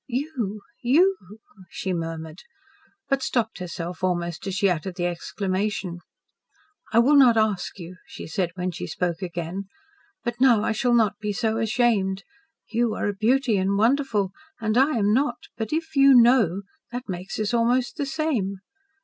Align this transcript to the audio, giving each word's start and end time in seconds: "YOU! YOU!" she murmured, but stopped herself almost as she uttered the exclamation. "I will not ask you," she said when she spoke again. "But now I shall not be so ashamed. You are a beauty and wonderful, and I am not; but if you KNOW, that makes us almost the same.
"YOU! 0.07 0.61
YOU!" 0.81 1.15
she 1.69 1.93
murmured, 1.93 2.39
but 3.07 3.21
stopped 3.21 3.59
herself 3.59 4.03
almost 4.03 4.47
as 4.47 4.55
she 4.55 4.67
uttered 4.67 4.95
the 4.95 5.05
exclamation. 5.05 5.99
"I 6.91 6.97
will 6.97 7.13
not 7.15 7.37
ask 7.37 7.77
you," 7.77 7.97
she 8.07 8.25
said 8.25 8.49
when 8.55 8.71
she 8.71 8.87
spoke 8.87 9.21
again. 9.21 9.65
"But 10.23 10.41
now 10.41 10.63
I 10.63 10.71
shall 10.71 10.95
not 10.95 11.19
be 11.19 11.31
so 11.33 11.59
ashamed. 11.59 12.23
You 12.71 12.95
are 12.95 13.05
a 13.09 13.13
beauty 13.13 13.57
and 13.57 13.77
wonderful, 13.77 14.31
and 14.59 14.75
I 14.75 14.97
am 14.97 15.13
not; 15.13 15.37
but 15.55 15.71
if 15.71 15.95
you 15.95 16.15
KNOW, 16.15 16.63
that 16.91 17.07
makes 17.07 17.37
us 17.37 17.53
almost 17.53 17.97
the 17.97 18.07
same. 18.07 18.55